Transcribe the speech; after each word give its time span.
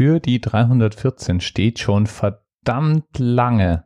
für 0.00 0.18
die 0.18 0.40
314 0.40 1.40
steht 1.40 1.78
schon 1.78 2.06
verdammt 2.06 3.18
lange 3.18 3.84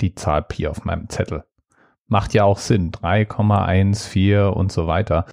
die 0.00 0.16
Zahl 0.16 0.42
Pi 0.42 0.66
auf 0.66 0.84
meinem 0.84 1.08
Zettel. 1.08 1.44
Macht 2.08 2.34
ja 2.34 2.42
auch 2.42 2.58
Sinn, 2.58 2.90
3,14 2.90 4.48
und 4.48 4.72
so 4.72 4.88
weiter. 4.88 5.26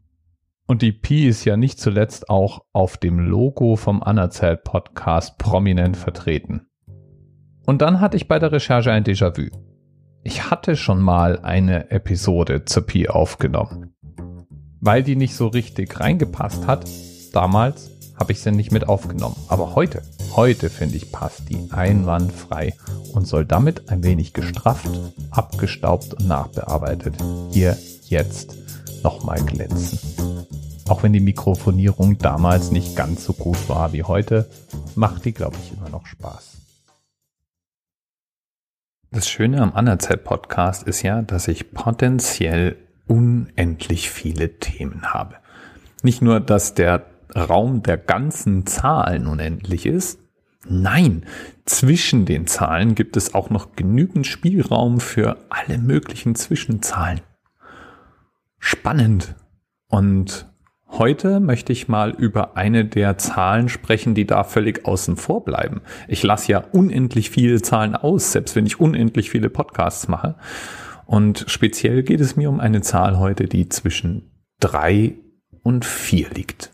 Und 0.67 0.83
die 0.83 0.91
Pi 0.91 1.25
ist 1.25 1.43
ja 1.43 1.57
nicht 1.57 1.79
zuletzt 1.79 2.29
auch 2.29 2.65
auf 2.71 2.97
dem 2.97 3.17
Logo 3.17 3.75
vom 3.77 4.03
Anerzählt 4.03 4.63
Podcast 4.63 5.39
prominent 5.39 5.97
vertreten. 5.97 6.67
Und 7.65 7.81
dann 7.81 7.99
hatte 7.99 8.15
ich 8.15 8.27
bei 8.27 8.37
der 8.37 8.51
Recherche 8.51 8.91
ein 8.91 9.03
Déjà-vu. 9.03 9.49
Ich 10.21 10.51
hatte 10.51 10.75
schon 10.75 11.01
mal 11.01 11.39
eine 11.39 11.89
Episode 11.89 12.65
zur 12.65 12.85
Pi 12.85 13.09
aufgenommen. 13.09 13.95
Weil 14.81 15.01
die 15.01 15.15
nicht 15.15 15.33
so 15.35 15.47
richtig 15.47 15.99
reingepasst 15.99 16.67
hat, 16.67 16.87
damals 17.33 17.90
habe 18.21 18.33
ich 18.33 18.41
sie 18.41 18.51
nicht 18.51 18.71
mit 18.71 18.87
aufgenommen. 18.87 19.35
Aber 19.47 19.73
heute, 19.73 20.03
heute 20.35 20.69
finde 20.69 20.95
ich, 20.95 21.11
passt 21.11 21.49
die 21.49 21.71
einwandfrei 21.71 22.75
und 23.13 23.25
soll 23.25 23.45
damit 23.45 23.89
ein 23.89 24.03
wenig 24.03 24.33
gestrafft, 24.33 24.91
abgestaubt 25.31 26.13
und 26.13 26.27
nachbearbeitet 26.27 27.15
hier 27.51 27.75
jetzt 28.03 28.55
nochmal 29.01 29.41
glänzen. 29.41 29.97
Auch 30.87 31.01
wenn 31.01 31.13
die 31.13 31.19
Mikrofonierung 31.19 32.19
damals 32.19 32.69
nicht 32.69 32.95
ganz 32.95 33.23
so 33.23 33.33
gut 33.33 33.67
war 33.67 33.91
wie 33.91 34.03
heute, 34.03 34.47
macht 34.93 35.25
die, 35.25 35.33
glaube 35.33 35.57
ich, 35.63 35.75
immer 35.75 35.89
noch 35.89 36.05
Spaß. 36.05 36.57
Das 39.09 39.27
Schöne 39.27 39.63
am 39.63 39.73
Anerzählt-Podcast 39.73 40.83
ist 40.83 41.01
ja, 41.01 41.23
dass 41.23 41.47
ich 41.47 41.71
potenziell 41.71 42.77
unendlich 43.07 44.11
viele 44.11 44.59
Themen 44.59 45.11
habe. 45.11 45.37
Nicht 46.03 46.21
nur, 46.21 46.39
dass 46.39 46.75
der 46.75 47.07
Raum 47.35 47.83
der 47.83 47.97
ganzen 47.97 48.65
Zahlen 48.65 49.27
unendlich 49.27 49.85
ist. 49.85 50.19
Nein, 50.67 51.25
zwischen 51.65 52.25
den 52.25 52.45
Zahlen 52.45 52.93
gibt 52.93 53.17
es 53.17 53.33
auch 53.33 53.49
noch 53.49 53.75
genügend 53.75 54.27
Spielraum 54.27 54.99
für 54.99 55.37
alle 55.49 55.79
möglichen 55.79 56.35
Zwischenzahlen. 56.35 57.21
Spannend. 58.59 59.35
Und 59.87 60.47
heute 60.87 61.39
möchte 61.39 61.73
ich 61.73 61.87
mal 61.87 62.11
über 62.11 62.57
eine 62.57 62.85
der 62.85 63.17
Zahlen 63.17 63.69
sprechen, 63.69 64.13
die 64.13 64.27
da 64.27 64.43
völlig 64.43 64.85
außen 64.85 65.17
vor 65.17 65.43
bleiben. 65.43 65.81
Ich 66.07 66.21
lasse 66.21 66.51
ja 66.51 66.63
unendlich 66.71 67.31
viele 67.31 67.61
Zahlen 67.61 67.95
aus, 67.95 68.31
selbst 68.31 68.55
wenn 68.55 68.67
ich 68.67 68.79
unendlich 68.79 69.31
viele 69.31 69.49
Podcasts 69.49 70.07
mache. 70.07 70.35
Und 71.07 71.45
speziell 71.47 72.03
geht 72.03 72.21
es 72.21 72.35
mir 72.35 72.49
um 72.49 72.59
eine 72.59 72.81
Zahl 72.81 73.17
heute, 73.17 73.45
die 73.45 73.67
zwischen 73.67 74.31
drei 74.59 75.15
und 75.63 75.85
vier 75.85 76.29
liegt. 76.29 76.71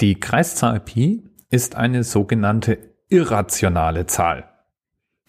Die 0.00 0.20
Kreiszahl 0.20 0.78
Pi 0.78 1.24
ist 1.48 1.76
eine 1.76 2.04
sogenannte 2.04 2.76
irrationale 3.08 4.04
Zahl. 4.04 4.50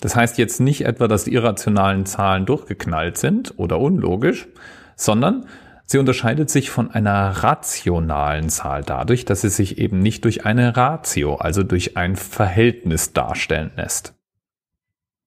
Das 0.02 0.18
heißt 0.18 0.38
jetzt 0.38 0.60
nicht 0.60 0.84
etwa, 0.84 1.08
dass 1.08 1.24
die 1.24 1.34
irrationalen 1.34 2.06
Zahlen 2.06 2.46
durchgeknallt 2.46 3.18
sind 3.18 3.58
oder 3.58 3.80
unlogisch, 3.80 4.50
sondern 4.98 5.46
Sie 5.92 5.98
unterscheidet 5.98 6.50
sich 6.50 6.70
von 6.70 6.90
einer 6.92 7.44
rationalen 7.44 8.48
Zahl 8.48 8.82
dadurch, 8.82 9.26
dass 9.26 9.42
sie 9.42 9.50
sich 9.50 9.78
eben 9.78 10.00
nicht 10.00 10.24
durch 10.24 10.46
eine 10.46 10.78
Ratio, 10.78 11.36
also 11.36 11.64
durch 11.64 11.98
ein 11.98 12.16
Verhältnis 12.16 13.12
darstellen 13.12 13.72
lässt. 13.76 14.14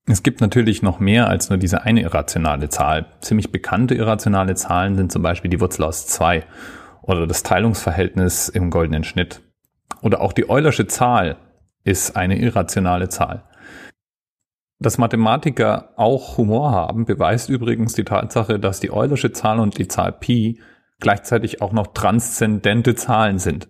Es 0.07 0.23
gibt 0.23 0.41
natürlich 0.41 0.81
noch 0.81 1.01
mehr 1.01 1.29
als 1.29 1.51
nur 1.51 1.59
diese 1.59 1.83
eine 1.83 2.01
irrationale 2.01 2.71
Zahl. 2.71 3.05
Ziemlich 3.21 3.53
bekannte 3.53 3.95
irrationale 3.95 4.55
Zahlen 4.55 4.97
sind 4.97 5.13
zum 5.13 5.21
Beispiel 5.21 5.51
die 5.51 5.61
Wurzel 5.61 5.85
aus 5.85 6.07
zwei 6.07 6.45
oder 7.03 7.27
das 7.27 7.43
Teilungsverhältnis 7.43 8.49
im 8.49 8.71
goldenen 8.71 9.05
Schnitt. 9.05 9.43
Oder 10.01 10.23
auch 10.23 10.33
die 10.33 10.49
Eulersche 10.49 10.87
Zahl 10.87 11.37
ist 11.85 12.17
eine 12.17 12.39
irrationale 12.39 13.11
Zahl. 13.11 13.43
Dass 14.85 14.99
Mathematiker 14.99 15.95
auch 15.97 16.37
Humor 16.37 16.71
haben, 16.73 17.07
beweist 17.07 17.49
übrigens 17.49 17.95
die 17.95 18.05
Tatsache, 18.05 18.61
dass 18.61 18.81
die 18.81 18.93
Eulersche 18.93 19.33
Zahl 19.33 19.59
und 19.59 19.79
die 19.79 19.89
Zahl 19.89 20.13
Pi 20.13 20.61
gleichzeitig 21.01 21.63
auch 21.63 21.73
noch 21.73 21.95
transzendente 21.95 22.95
Zahlen 22.95 23.39
sind. 23.39 23.67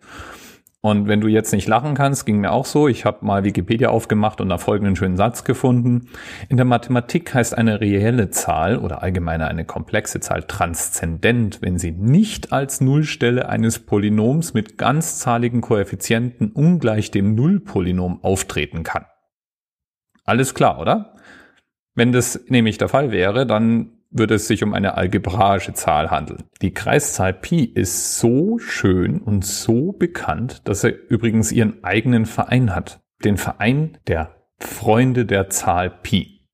Und 0.80 1.06
wenn 1.06 1.20
du 1.20 1.28
jetzt 1.28 1.52
nicht 1.52 1.68
lachen 1.68 1.94
kannst, 1.94 2.26
ging 2.26 2.40
mir 2.40 2.50
auch 2.50 2.66
so. 2.66 2.88
Ich 2.88 3.04
habe 3.04 3.24
mal 3.24 3.44
Wikipedia 3.44 3.90
aufgemacht 3.90 4.40
und 4.40 4.48
da 4.48 4.58
folgenden 4.58 4.96
schönen 4.96 5.16
Satz 5.16 5.44
gefunden. 5.44 6.08
In 6.48 6.56
der 6.56 6.66
Mathematik 6.66 7.32
heißt 7.32 7.56
eine 7.56 7.80
reelle 7.80 8.30
Zahl 8.30 8.76
oder 8.76 9.04
allgemeiner 9.04 9.46
eine 9.46 9.64
komplexe 9.64 10.18
Zahl 10.18 10.42
transzendent, 10.42 11.62
wenn 11.62 11.78
sie 11.78 11.92
nicht 11.92 12.52
als 12.52 12.80
Nullstelle 12.80 13.48
eines 13.48 13.78
Polynoms 13.78 14.52
mit 14.52 14.78
ganzzahligen 14.78 15.60
Koeffizienten 15.60 16.50
ungleich 16.50 17.12
dem 17.12 17.36
Nullpolynom 17.36 18.24
auftreten 18.24 18.82
kann. 18.82 19.04
Alles 20.24 20.54
klar, 20.54 20.78
oder? 20.78 21.14
Wenn 21.94 22.12
das 22.12 22.40
nämlich 22.48 22.78
der 22.78 22.88
Fall 22.88 23.12
wäre, 23.12 23.46
dann 23.46 23.92
würde 24.10 24.34
es 24.34 24.46
sich 24.46 24.62
um 24.62 24.74
eine 24.74 24.96
algebraische 24.96 25.74
Zahl 25.74 26.10
handeln. 26.10 26.44
Die 26.62 26.72
Kreiszahl 26.72 27.32
Pi 27.32 27.64
ist 27.64 28.18
so 28.18 28.58
schön 28.58 29.20
und 29.20 29.44
so 29.44 29.92
bekannt, 29.92 30.62
dass 30.64 30.84
er 30.84 30.92
übrigens 31.10 31.52
ihren 31.52 31.82
eigenen 31.82 32.26
Verein 32.26 32.74
hat. 32.74 33.00
Den 33.24 33.36
Verein 33.36 33.98
der 34.06 34.34
Freunde 34.58 35.26
der 35.26 35.50
Zahl 35.50 35.90
Pi. 35.90 36.46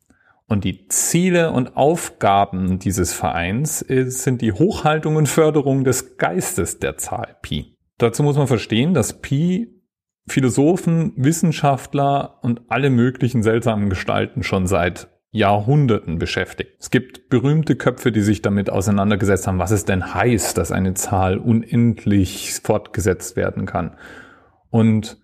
Und 0.46 0.64
die 0.64 0.88
Ziele 0.88 1.52
und 1.52 1.76
Aufgaben 1.76 2.78
dieses 2.78 3.12
Vereins 3.12 3.78
sind 3.80 4.42
die 4.42 4.52
Hochhaltung 4.52 5.16
und 5.16 5.28
Förderung 5.28 5.84
des 5.84 6.16
Geistes 6.16 6.80
der 6.80 6.96
Zahl 6.96 7.36
Pi. 7.42 7.76
Dazu 7.98 8.22
muss 8.22 8.36
man 8.36 8.46
verstehen, 8.46 8.94
dass 8.94 9.20
Pi 9.20 9.79
Philosophen, 10.26 11.12
Wissenschaftler 11.16 12.38
und 12.42 12.62
alle 12.68 12.90
möglichen 12.90 13.42
seltsamen 13.42 13.88
Gestalten 13.90 14.42
schon 14.42 14.66
seit 14.66 15.08
Jahrhunderten 15.32 16.18
beschäftigt. 16.18 16.72
Es 16.80 16.90
gibt 16.90 17.28
berühmte 17.28 17.76
Köpfe, 17.76 18.10
die 18.10 18.22
sich 18.22 18.42
damit 18.42 18.68
auseinandergesetzt 18.68 19.46
haben, 19.46 19.60
was 19.60 19.70
es 19.70 19.84
denn 19.84 20.14
heißt, 20.14 20.58
dass 20.58 20.72
eine 20.72 20.94
Zahl 20.94 21.38
unendlich 21.38 22.60
fortgesetzt 22.62 23.36
werden 23.36 23.64
kann. 23.64 23.96
Und 24.70 25.18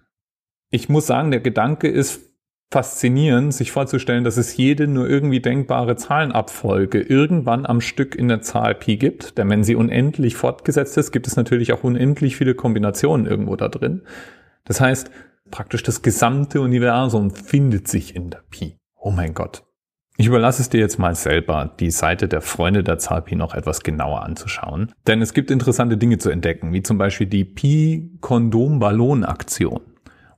ich 0.70 0.88
muss 0.88 1.06
sagen, 1.06 1.32
der 1.32 1.40
Gedanke 1.40 1.88
ist 1.88 2.26
faszinierend, 2.70 3.54
sich 3.54 3.70
vorzustellen, 3.70 4.24
dass 4.24 4.36
es 4.36 4.56
jede 4.56 4.88
nur 4.88 5.08
irgendwie 5.08 5.40
denkbare 5.40 5.96
Zahlenabfolge 5.96 7.00
irgendwann 7.00 7.64
am 7.64 7.80
Stück 7.80 8.14
in 8.16 8.28
der 8.28 8.42
Zahl 8.42 8.74
Pi 8.74 8.96
gibt. 8.96 9.38
Denn 9.38 9.48
wenn 9.48 9.64
sie 9.64 9.76
unendlich 9.76 10.36
fortgesetzt 10.36 10.96
ist, 10.98 11.12
gibt 11.12 11.26
es 11.26 11.36
natürlich 11.36 11.72
auch 11.72 11.84
unendlich 11.84 12.36
viele 12.36 12.54
Kombinationen 12.54 13.26
irgendwo 13.26 13.54
da 13.56 13.68
drin. 13.68 14.02
Das 14.66 14.80
heißt, 14.80 15.10
praktisch 15.50 15.82
das 15.82 16.02
gesamte 16.02 16.60
Universum 16.60 17.30
findet 17.30 17.88
sich 17.88 18.14
in 18.14 18.30
der 18.30 18.42
Pi. 18.50 18.76
Oh 18.94 19.10
mein 19.10 19.34
Gott. 19.34 19.64
Ich 20.18 20.26
überlasse 20.26 20.62
es 20.62 20.70
dir 20.70 20.80
jetzt 20.80 20.98
mal 20.98 21.14
selber, 21.14 21.74
die 21.78 21.90
Seite 21.90 22.26
der 22.26 22.40
Freunde 22.40 22.82
der 22.82 22.96
Zahl 22.98 23.20
Pi 23.22 23.36
noch 23.36 23.54
etwas 23.54 23.82
genauer 23.82 24.22
anzuschauen. 24.22 24.90
Denn 25.06 25.20
es 25.20 25.34
gibt 25.34 25.50
interessante 25.50 25.98
Dinge 25.98 26.16
zu 26.18 26.30
entdecken, 26.30 26.72
wie 26.72 26.82
zum 26.82 26.96
Beispiel 26.96 27.26
die 27.26 27.44
Pi-Kondom-Ballon-Aktion 27.44 29.82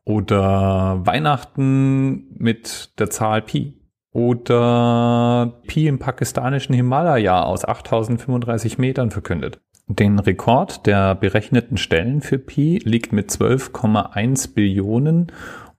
oder 0.04 1.06
Weihnachten 1.06 2.26
mit 2.36 2.98
der 2.98 3.10
Zahl 3.10 3.42
Pi 3.42 3.80
oder 4.12 5.60
Pi 5.68 5.86
im 5.86 6.00
pakistanischen 6.00 6.74
Himalaya 6.74 7.44
aus 7.44 7.64
8035 7.64 8.78
Metern 8.78 9.12
verkündet. 9.12 9.60
Den 9.90 10.18
Rekord 10.18 10.86
der 10.86 11.14
berechneten 11.14 11.78
Stellen 11.78 12.20
für 12.20 12.38
Pi 12.38 12.78
liegt 12.84 13.12
mit 13.12 13.30
12,1 13.30 14.52
Billionen 14.52 15.32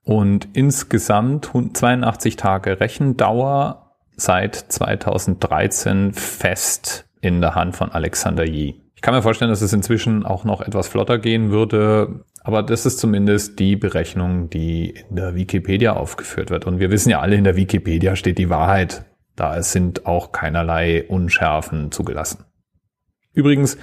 und 0.03 0.47
insgesamt 0.53 1.51
82 1.73 2.35
Tage 2.35 2.79
Rechendauer 2.79 3.93
seit 4.15 4.55
2013 4.55 6.13
fest 6.13 7.07
in 7.21 7.39
der 7.39 7.53
Hand 7.53 7.75
von 7.75 7.91
Alexander 7.91 8.45
Yi. 8.45 8.81
Ich 8.95 9.01
kann 9.03 9.13
mir 9.13 9.21
vorstellen, 9.21 9.51
dass 9.51 9.61
es 9.61 9.73
inzwischen 9.73 10.25
auch 10.25 10.43
noch 10.43 10.61
etwas 10.61 10.87
flotter 10.87 11.19
gehen 11.19 11.51
würde, 11.51 12.25
aber 12.43 12.63
das 12.63 12.87
ist 12.87 12.97
zumindest 12.97 13.59
die 13.59 13.75
Berechnung, 13.75 14.49
die 14.49 14.89
in 14.89 15.15
der 15.15 15.35
Wikipedia 15.35 15.93
aufgeführt 15.93 16.49
wird. 16.49 16.65
Und 16.65 16.79
wir 16.79 16.89
wissen 16.89 17.11
ja 17.11 17.19
alle, 17.19 17.35
in 17.35 17.43
der 17.43 17.55
Wikipedia 17.55 18.15
steht 18.15 18.39
die 18.39 18.49
Wahrheit. 18.49 19.05
Da 19.35 19.61
sind 19.61 20.07
auch 20.07 20.31
keinerlei 20.31 21.05
Unschärfen 21.07 21.91
zugelassen. 21.91 22.48
Übrigens, 23.39 23.77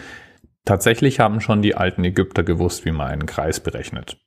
tatsächlich 0.66 1.18
haben 1.18 1.40
schon 1.40 1.62
die 1.62 1.76
alten 1.76 2.04
Ägypter 2.04 2.42
gewusst, 2.42 2.84
wie 2.84 2.92
man 2.92 3.06
einen 3.06 3.24
Kreis 3.24 3.58
berechnet. 3.58 4.18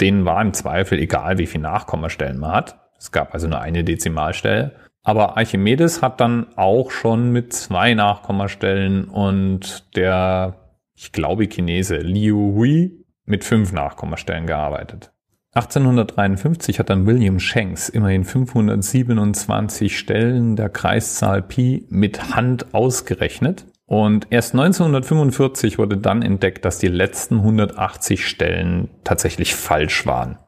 Denen 0.00 0.24
war 0.24 0.42
im 0.42 0.52
Zweifel 0.52 0.98
egal, 0.98 1.38
wie 1.38 1.46
viel 1.46 1.60
Nachkommastellen 1.60 2.38
man 2.38 2.50
hat. 2.50 2.80
Es 2.98 3.12
gab 3.12 3.34
also 3.34 3.46
nur 3.46 3.60
eine 3.60 3.84
Dezimalstelle. 3.84 4.72
Aber 5.04 5.36
Archimedes 5.36 6.02
hat 6.02 6.20
dann 6.20 6.48
auch 6.56 6.90
schon 6.90 7.30
mit 7.30 7.52
zwei 7.52 7.94
Nachkommastellen 7.94 9.04
und 9.04 9.94
der, 9.94 10.56
ich 10.96 11.12
glaube, 11.12 11.46
Chinese 11.46 11.98
Liu 11.98 12.54
Hui 12.56 13.04
mit 13.26 13.44
fünf 13.44 13.70
Nachkommastellen 13.72 14.48
gearbeitet. 14.48 15.12
1853 15.52 16.80
hat 16.80 16.90
dann 16.90 17.06
William 17.06 17.38
Shanks 17.38 17.88
immerhin 17.88 18.24
527 18.24 19.96
Stellen 19.96 20.56
der 20.56 20.68
Kreiszahl 20.68 21.42
Pi 21.42 21.86
mit 21.90 22.34
Hand 22.34 22.74
ausgerechnet. 22.74 23.66
Und 23.86 24.28
erst 24.30 24.54
1945 24.54 25.78
wurde 25.78 25.98
dann 25.98 26.22
entdeckt, 26.22 26.64
dass 26.64 26.78
die 26.78 26.88
letzten 26.88 27.36
180 27.36 28.26
Stellen 28.26 28.88
tatsächlich 29.04 29.54
falsch 29.54 30.06
waren. 30.06 30.38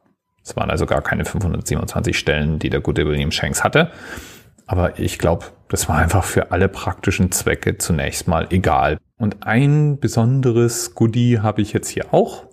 Es 0.43 0.55
waren 0.55 0.71
also 0.71 0.85
gar 0.85 1.01
keine 1.01 1.25
527 1.25 2.17
Stellen, 2.17 2.57
die 2.57 2.69
der 2.69 2.81
gute 2.81 3.05
William 3.05 3.31
Shanks 3.31 3.63
hatte. 3.63 3.91
Aber 4.65 4.99
ich 4.99 5.19
glaube, 5.19 5.45
das 5.69 5.87
war 5.87 5.97
einfach 5.97 6.23
für 6.23 6.51
alle 6.51 6.67
praktischen 6.67 7.31
Zwecke 7.31 7.77
zunächst 7.77 8.27
mal 8.27 8.47
egal. 8.49 8.97
Und 9.17 9.45
ein 9.45 9.99
besonderes 9.99 10.95
Goodie 10.95 11.39
habe 11.39 11.61
ich 11.61 11.73
jetzt 11.73 11.89
hier 11.89 12.13
auch, 12.13 12.45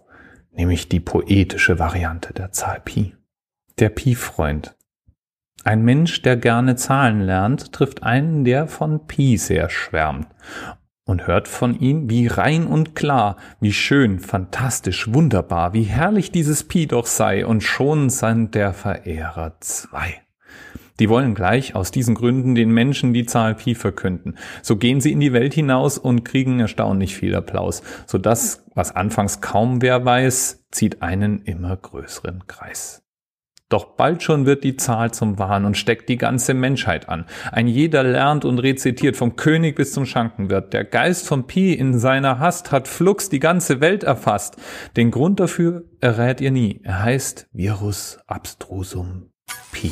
nämlich 0.53 0.89
die 0.89 1.01
poetische 1.01 1.79
Variante 1.79 2.33
der 2.33 2.53
Zahl 2.53 2.81
Pi. 2.85 3.15
Der 3.79 3.89
Pi-Freund. 3.89 4.77
Ein 5.65 5.83
Mensch, 5.83 6.21
der 6.21 6.37
gerne 6.37 6.77
Zahlen 6.77 7.23
lernt, 7.23 7.73
trifft 7.73 8.03
einen, 8.03 8.45
der 8.45 8.67
von 8.67 9.07
Pi 9.07 9.39
sehr 9.39 9.71
schwärmt 9.71 10.27
und 11.07 11.27
hört 11.27 11.49
von 11.49 11.79
ihm, 11.79 12.11
wie 12.11 12.27
rein 12.27 12.67
und 12.67 12.95
klar, 12.95 13.37
wie 13.61 13.73
schön, 13.73 14.19
fantastisch, 14.19 15.13
wunderbar, 15.13 15.73
wie 15.73 15.85
herrlich 15.85 16.31
dieses 16.31 16.65
Pi 16.65 16.87
doch 16.87 17.07
sei, 17.07 17.47
und 17.47 17.63
schon 17.63 18.11
sind 18.11 18.55
der 18.55 18.75
Verehrer 18.75 19.57
zwei. 19.61 20.21
Die 21.01 21.09
wollen 21.09 21.35
gleich 21.35 21.75
aus 21.75 21.91
diesen 21.91 22.15
Gründen 22.15 22.55
den 22.55 22.71
Menschen 22.71 23.15
die 23.15 23.27
Zahl 23.27 23.55
Pi 23.55 23.75
verkünden. 23.75 24.37
So 24.63 24.77
gehen 24.77 25.01
sie 25.01 25.13
in 25.13 25.21
die 25.21 25.33
Welt 25.33 25.55
hinaus 25.55 25.97
und 25.97 26.25
kriegen 26.25 26.61
erstaunlich 26.61 27.17
viel 27.17 27.35
Applaus, 27.35 27.83
so 28.07 28.19
dass, 28.19 28.65
was 28.75 28.95
anfangs 28.95 29.41
kaum 29.41 29.81
wer 29.81 30.05
weiß, 30.05 30.67
zieht 30.71 31.01
einen 31.01 31.41
immer 31.43 31.75
größeren 31.75 32.47
Kreis. 32.47 33.04
Doch 33.69 33.97
bald 33.97 34.23
schon 34.23 34.47
wird 34.47 34.63
die 34.63 34.77
Zahl 34.77 35.13
zum 35.13 35.39
Wahn 35.39 35.65
und 35.65 35.77
steckt 35.77 36.09
die 36.09 36.19
ganze 36.19 36.55
Menschheit 36.55 37.09
an. 37.09 37.25
Ein 37.51 37.67
jeder 37.67 38.03
lernt 38.03 38.45
und 38.45 38.59
rezitiert 38.59 39.17
vom 39.17 39.37
König 39.37 39.77
bis 39.77 39.93
zum 39.93 40.07
Schankenwirt. 40.07 40.73
Der 40.73 40.85
Geist 40.85 41.27
von 41.27 41.47
Pi 41.47 41.73
in 41.73 41.99
seiner 41.99 42.39
Hast 42.39 42.73
hat 42.73 42.89
flugs 42.89 43.31
die 43.31 43.41
ganze 43.41 43.81
Welt 43.81 44.05
erfasst. 44.05 44.57
Den 44.97 45.11
Grund 45.11 45.41
dafür 45.41 45.85
errät 46.01 46.41
ihr 46.41 46.51
nie. 46.51 46.81
Er 46.85 47.03
heißt 47.03 47.49
Virus 47.53 48.19
abstrusum 48.27 49.31
Pi. 49.73 49.91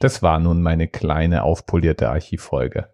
Das 0.00 0.22
war 0.22 0.40
nun 0.40 0.62
meine 0.62 0.88
kleine 0.88 1.42
aufpolierte 1.42 2.08
Archivfolge. 2.08 2.88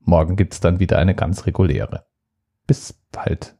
Morgen 0.00 0.34
gibt's 0.34 0.58
dann 0.58 0.80
wieder 0.80 0.98
eine 0.98 1.14
ganz 1.14 1.46
reguläre. 1.46 2.06
Bis 2.66 2.92
bald. 3.12 3.54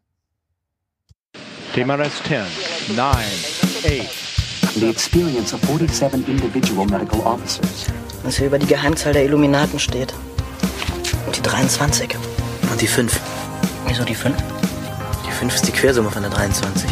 TMRS 1.73 2.21
10, 2.25 2.97
9, 2.97 3.07
8. 3.07 4.75
The 4.75 4.91
experience 4.91 5.55
of 5.55 5.61
47 5.63 6.27
individual 6.27 6.85
medical 6.85 7.21
officers. 7.21 7.87
Was 8.25 8.39
hier 8.39 8.49
über 8.49 8.59
die 8.59 8.67
Geheimzahl 8.67 9.13
der 9.13 9.25
Illuminaten 9.25 9.79
steht. 9.79 10.13
Und 11.27 11.37
die 11.37 11.43
23. 11.43 12.17
Und 12.73 12.81
die 12.81 12.89
5. 12.89 13.21
Wieso 13.87 14.05
die 14.05 14.17
5? 14.17 14.37
Die 15.25 15.31
5 15.31 15.55
ist 15.55 15.69
die 15.69 15.73
Quersumme 15.73 16.11
von 16.11 16.23
der 16.23 16.33
23. 16.33 16.91